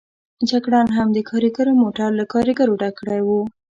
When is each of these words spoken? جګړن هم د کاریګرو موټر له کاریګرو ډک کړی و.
جګړن 0.49 0.87
هم 0.97 1.07
د 1.13 1.17
کاریګرو 1.29 1.73
موټر 1.83 2.09
له 2.19 2.25
کاریګرو 2.33 2.79
ډک 2.81 2.93
کړی 2.99 3.21
و. 3.23 3.29